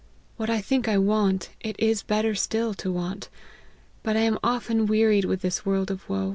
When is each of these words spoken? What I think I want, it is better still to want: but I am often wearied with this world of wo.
What 0.37 0.49
I 0.49 0.61
think 0.61 0.87
I 0.87 0.97
want, 0.97 1.49
it 1.59 1.75
is 1.77 2.01
better 2.01 2.33
still 2.33 2.73
to 2.73 2.91
want: 2.91 3.29
but 4.01 4.17
I 4.17 4.21
am 4.21 4.39
often 4.43 4.87
wearied 4.87 5.25
with 5.25 5.43
this 5.43 5.63
world 5.63 5.91
of 5.91 6.09
wo. 6.09 6.29